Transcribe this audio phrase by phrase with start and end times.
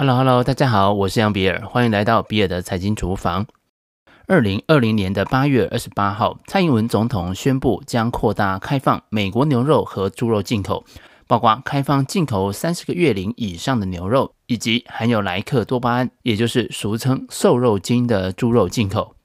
[0.00, 3.44] Hello，Hello，大家好，我是杨比尔，欢迎来到比尔的财经厨房。
[4.28, 10.84] 二零二零年的八月二十八号，蔡英文总统宣布将扩大开放美国牛肉和猪肉进口，
[11.26, 19.16] 包括开放进口三十个月龄以上的牛肉，以及含有莱克多巴胺，也就是俗称瘦肉精的猪肉进口。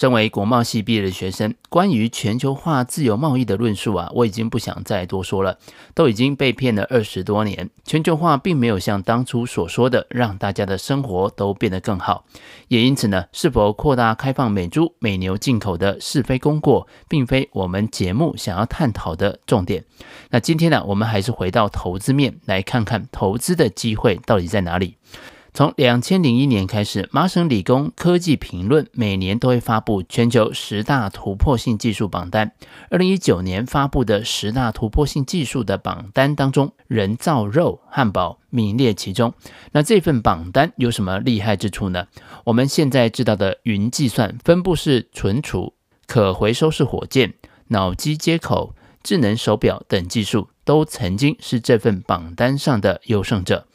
[0.00, 5.58] 身为国贸系毕业的学生，关于全球化自由贸易的论述啊，我已经不想再多说了。
[5.94, 12.24] 都已经被骗了二十多年，全球化并没有像当初所说的让大家的生活都变得更好。
[12.68, 19.84] 也因此呢，是否扩大开放美猪美牛进口的是非功过，并非我们节目想要探讨的重点。
[20.30, 24.96] 那今天呢，我们还是回到投资面，来看看投资的机会到底在哪里。
[25.52, 32.52] 从两千零一年开始，麻省理工科技评论每年都会发布全球十大突破性技术榜单。
[32.88, 39.34] 二零一九年发布的十大突破性技术的榜单当中，人造肉汉堡名列其中。
[39.72, 42.06] 那这份榜单有什么厉害之处呢？
[42.44, 45.74] 我们现在知道的云计算、分布式存储、
[46.06, 47.34] 可回收式火箭、
[47.68, 53.66] 脑机接口、智能手表等技术，都曾经是这份榜单上的优胜者。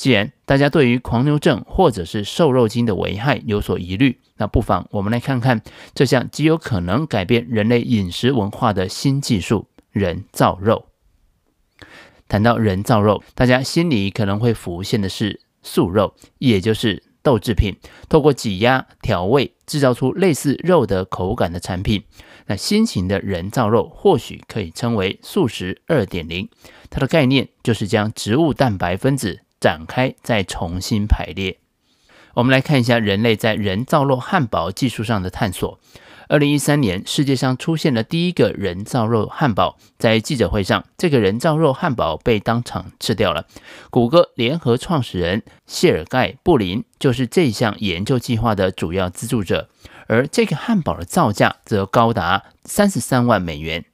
[0.00, 5.60] 既然大家对于狂牛症或者是瘦肉精的危害有所疑虑，那不妨我们来看看
[5.94, 10.86] 这项极有可能改变人类饮食文化的新技术——人造肉。
[12.28, 17.76] 谈到人造肉，大家心里可能会浮现的是素肉，也就是豆制品，
[18.08, 22.04] 透过挤压调味制造出类似肉的口感的产品。
[22.46, 26.48] 那新型的人造肉或许可以称为素食二点零，
[26.88, 29.40] 它的概念就是将植物蛋白分子。
[29.60, 31.58] 展开，再重新排列。
[32.34, 35.78] 我们来看一下人类在人造肉汉堡技术上的探索。
[36.28, 39.76] 二零一三年，世界上出现了第一个人造肉汉堡。
[39.98, 43.46] 在记者会上，这个人造肉汉堡被当场吃掉了。
[43.90, 49.68] 谷歌联合创始人谢尔盖·布林就是这项研究计划的主要资助者，
[50.06, 53.84] 而这个汉堡的造价则高达三十三万美元。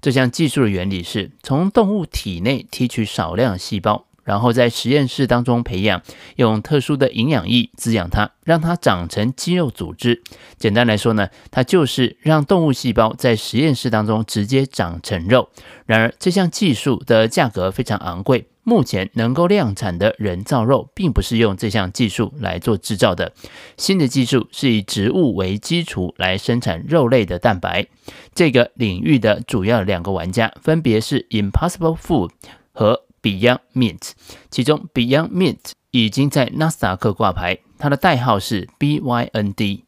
[0.00, 4.06] 这项技术的原理是从动物体内提取少量细胞。
[4.24, 6.02] 然后在实验室当中培养，
[6.36, 10.22] 用特殊的营养液滋养它，让它长成肌肉组织。
[10.58, 15.50] 简单来说呢，它就是让动物细胞在实验室当中直接长成肉。
[15.86, 23.32] 然而，这项技术的价格非常昂贵，目前能够量产的人造肉并不是用这项技术来做制造的。
[23.76, 27.86] 新的技术是以植物为基础来生产肉类的蛋白。
[28.34, 32.30] 这个领域的主要两个玩家分别是 Impossible Food
[32.72, 34.10] 和 Beyond Meat，
[34.50, 39.84] 其中 Beyond Meat 已经在纳斯达克挂牌，它的代号是 BYND。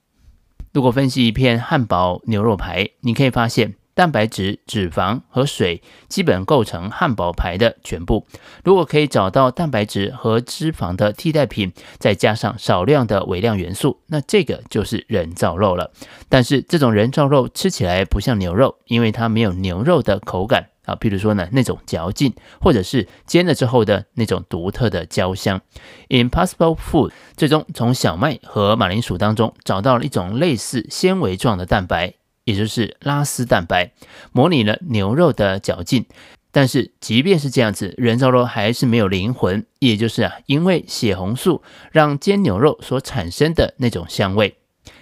[0.73, 8.27] 如果分析一片汉堡牛肉排，你可以发现蛋白质、脂肪和水基本构成汉堡排的全部。
[8.65, 15.93] 如果可以找到蛋白质和脂肪的替代品，再加上少量的微量元素，那这个就是人造肉了。
[16.31, 20.71] 但是这种人造肉吃起来不像牛肉，因为它没有牛肉的口感。
[20.87, 25.61] 啊，比如说呢，那种嚼劲，或者是煎了之后的那种独特的焦香。
[26.09, 32.15] Impossible Food 最终从小麦和马铃薯当中找到了一种类似纤维状的蛋白，
[32.45, 33.93] 也就是拉丝蛋白，
[34.33, 36.07] 模拟了牛肉的嚼劲。
[36.53, 44.57] 但是即便是这样子，人造肉还是没有灵魂，也就是啊，因为血红素让煎牛肉所产生的那种香味。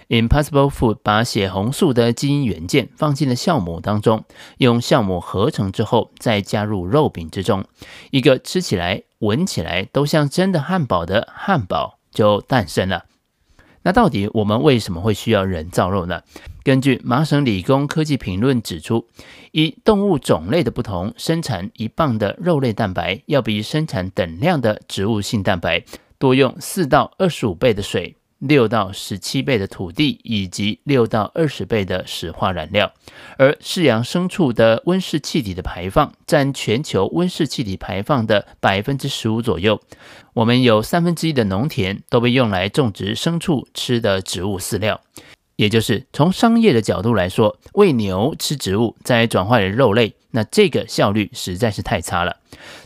[0.07, 4.23] Impossible Food 把血红素的基因元件放进了酵母当中，
[4.57, 7.65] 用酵母合成之后，再加入肉饼之中，
[8.11, 13.05] 一个吃起来、闻起来都像真的汉堡的汉堡就诞生了。
[13.81, 16.21] 那到底我们为什么会需要人造肉呢？
[16.63, 19.07] 根据麻省理工科技评论指出，
[19.51, 25.83] 以动物种类的不同，生产一磅的肉类蛋白要比生产等量的植物性蛋白
[26.17, 28.15] 多用四到二十五倍的水。
[28.47, 32.91] 六到十七倍的土地，以及六到二十倍的石化燃料，
[33.37, 39.81] 而饲养牲畜的温室气体的排放占全球温室气体排放的百分之十五左右。
[40.33, 45.01] 我们有三分之一的农田都被用来种植牲畜吃的植物饲料。
[45.55, 52.37] 也就是从商业的角度来说，喂牛吃植物再转化为肉类，那这个效率实在是太差了。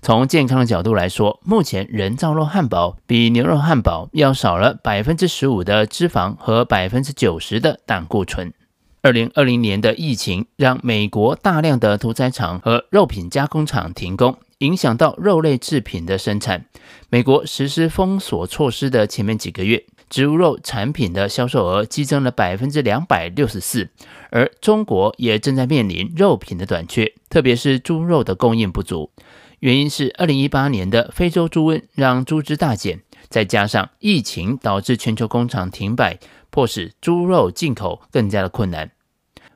[0.02, 8.54] 从健康的角度来说，目前人造肉汉堡比牛肉汉堡要少了百分之十五的脂肪和百分之九十的胆固醇。
[9.02, 16.66] 二零二零年的疫情让美国大量的屠宰场和肉品加工厂停工，影响到肉类制品的生产。
[17.10, 23.90] 美国实施封锁措施的前面几个月，植物肉产品的销售额激增了百分之两百六十四，
[24.32, 29.12] 而中国也正在面临肉品的短缺，特别是猪肉的供应不足。
[29.60, 36.18] 原因是二零一八年的非洲猪瘟让猪只大减，再加上疫情导致全球工厂停摆，
[36.50, 38.92] 迫使猪肉进口更加的困难。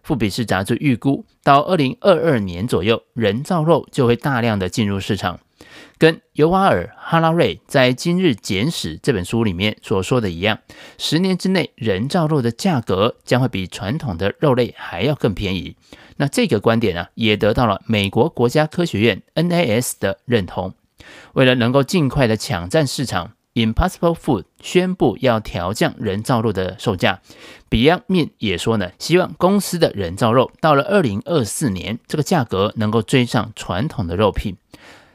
[0.03, 5.39] 富比士杂志预估，到二零二二年左右，人造肉就会大量的进入市场。
[6.03, 10.59] 跟尤瓦尔·哈拉瑞在《今日简史》这本书里面所说的一样，
[10.97, 15.77] 十年之内，人造肉的价格将会比传统的肉类还要更便宜。
[16.17, 20.73] 那这个观点呢，也得到了美国国家科学院 NAS 的认同。
[21.35, 27.21] 为了能够尽快的抢占市场，Impossible Food 宣布要调降人造肉的售价。
[27.69, 34.57] Beyond Meat 也说呢，希望公司的人造肉到了二零二四年，这个价格能够追上传统的肉品。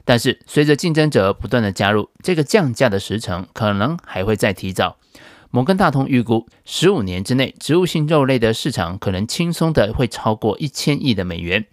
[0.09, 4.97] 但是，随着竞争者不断的加入，这个降价的时程可能还会再提早。
[5.51, 11.67] 摩根大通预估，十五年之内，植物性肉类的市场可能轻松的会超过一千亿的美元。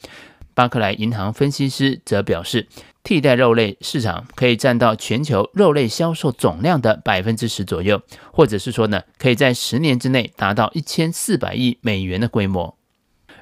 [0.53, 2.67] 巴克莱银行分析师则表示，
[3.05, 8.01] 替代肉类市场可以占到全球肉类销售总量的百分之十左右，
[8.33, 12.77] 或者是说呢，可以在十年之内达到一千四百亿美元的规模。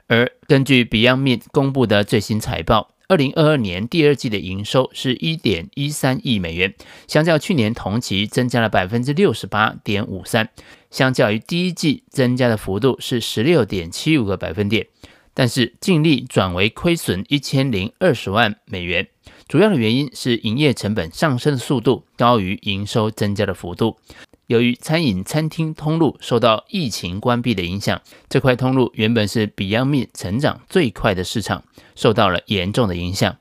[0.07, 2.92] 而根据 Beyond Meat 公布的最新财报。
[3.07, 6.73] 二零二二年第二季的营收是一点一三亿美元，
[7.07, 10.49] 相较去年同期增加了百分之六十八点五三，
[10.89, 14.87] 相较于第一季增加的幅度是十六点七五个百分点，
[15.33, 19.07] 但是净利转为亏损一千零二十万美元，
[19.47, 23.97] 主要的原因是营业成本上升的速度高于营收增加的幅度。
[24.53, 31.63] 由于餐饮餐厅通路受到疫情关闭的影响，这块通路原本是 Beyond Meat 成长最快的市场，
[31.95, 33.35] 受到了严重的影响。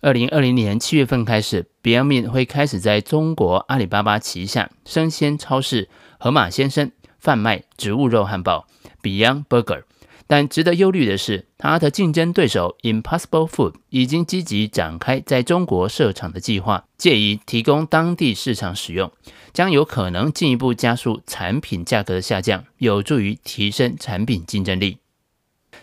[0.00, 8.66] 二零二零年七月份开始，Beyond Meat 会开始在中国阿里巴巴旗下生鲜超市盒马鲜生贩卖植物肉汉堡
[9.02, 9.82] Beyond Burger。
[10.26, 19.12] 但值得忧虑的是，它的竞争对手 Impossible Food 已经积极展开在中国设厂的计划，借以提供当地市场使用，
[19.52, 24.98] 将有可能进一步加速产品价格的下降，有助于提升产品竞争力。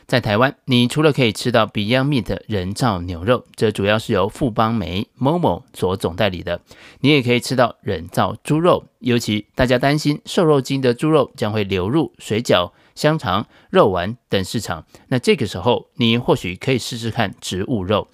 [0.08, 6.62] 在台湾，你除了可以吃到 Beyond Meat 人造牛肉，这主要是由富邦媒 Momo 所总代理的，
[7.02, 12.72] 你也可以吃到人造猪肉，尤其大家担心瘦肉精的猪肉将会流入水饺。
[12.96, 18.08] 香肠、肉丸等市场，那这个时候你或许可以试试看植物肉。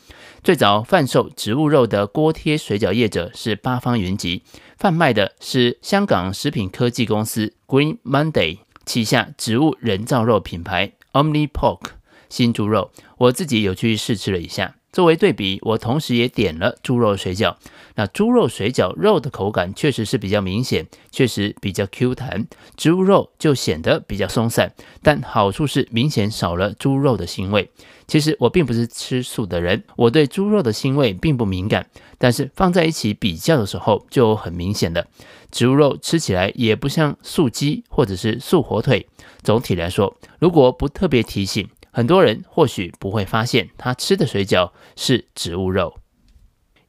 [0.44, 4.44] 最早贩售植物肉的锅贴水饺业者是八方云集，
[4.78, 11.90] 贩卖的是香港食品科技公司 Green Monday 旗下植物人造肉品牌 Omni Pork
[12.30, 12.92] 新猪肉。
[13.18, 14.77] 我自己有去试吃了一下。
[14.98, 17.56] 作为对比，我同时也点了猪肉水饺。
[17.94, 24.74] 那猪肉水饺肉的口感确实是比较明显，确实比较 Q 弹，植物肉就显得比较松散。
[25.04, 27.70] 但好处是明显少了猪肉的腥味。
[28.08, 31.86] 其实我并不是吃素的人，我对猪肉的腥味并不敏感。
[32.18, 35.06] 但是放在一起比较的时候，就很明显了。
[35.52, 39.08] 植物肉吃起来也不像素鸡或者是素火腿。
[39.44, 45.98] 总体来说，如果不特别提醒，很多人或许不会发现，他吃的水饺是植物肉。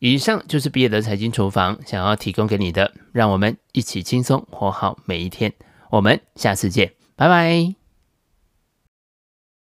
[0.01, 5.55] 以上就是毕业的财经厨房想要提供给你的，让我们一起轻松活好每一天。
[5.89, 7.78] 我们下次见，拜拜。